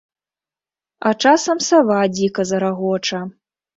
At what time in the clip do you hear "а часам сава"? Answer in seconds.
1.09-1.99